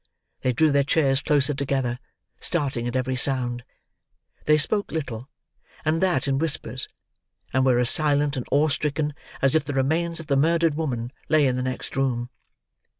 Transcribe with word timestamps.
They 0.41 0.51
drew 0.51 0.71
their 0.71 0.83
chairs 0.83 1.21
closer 1.21 1.53
together, 1.53 1.99
starting 2.39 2.87
at 2.87 2.95
every 2.95 3.15
sound. 3.15 3.63
They 4.45 4.57
spoke 4.57 4.91
little, 4.91 5.29
and 5.85 6.01
that 6.01 6.27
in 6.27 6.39
whispers, 6.39 6.87
and 7.53 7.63
were 7.63 7.77
as 7.77 7.91
silent 7.91 8.35
and 8.35 8.47
awe 8.51 8.69
stricken 8.69 9.13
as 9.43 9.53
if 9.53 9.63
the 9.63 9.75
remains 9.75 10.19
of 10.19 10.25
the 10.25 10.35
murdered 10.37 10.73
woman 10.73 11.11
lay 11.29 11.45
in 11.45 11.55
the 11.55 11.61
next 11.61 11.95
room. 11.95 12.31